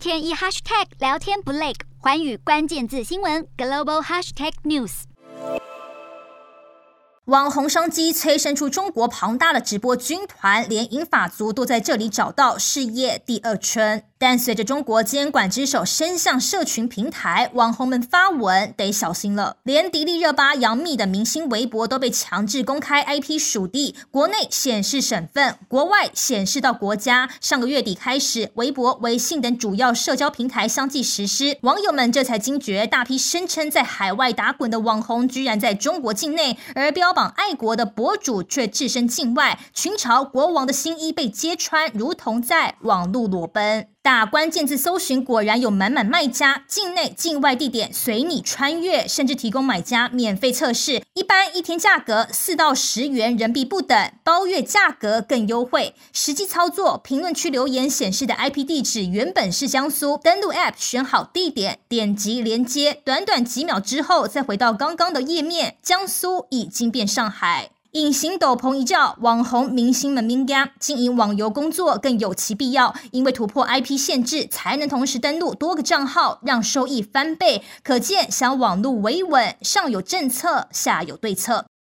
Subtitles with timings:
[0.00, 5.02] 天一 hashtag 聊天不累，环宇关键字新闻 global hashtag news。
[7.26, 14.02] 网红商机催生出中国庞大的直播军团，连英法族都在这里找到事业第二春。
[14.22, 19.56] 但随着中国监管之手伸向社群平台，网红们发文得小心了。
[19.62, 27.30] 连迪丽热巴、杨幂的明星微博都被强制公开 IP 属地，国内显示省份，国外显示到国家。
[27.40, 43.88] 上个月底开始，微博、微信等主要社交平台相继实施，网友们这才惊觉，大批声称在海外打滚的网红，居然在中国境内，而标榜爱国的博主却置身境外，群嘲国王的新衣被揭穿，如同在网路裸奔。
[44.10, 51.04] 打关键字搜寻，果然有满满卖家，境内、境外地点随你穿越，甚至提供买家免费测试。
[51.14, 55.94] 一般一天价格四到十元人民币不等，包月价格更优惠。
[56.12, 67.70] 实际操作，评论区留言显示的 IP 地址原本是江苏，登录 App 选好地点，点击连接，短短几秒之后再回到刚刚的页面，江苏已经变上海。
[67.92, 77.64] 隐形斗篷一罩，网红明星们敏感，经营网游工作更有其必要，因为突破 IP 限制，才能同时登录多个账号，让收益翻倍。
[77.82, 81.69] 可见，想网络维稳，上有政策，下有对策。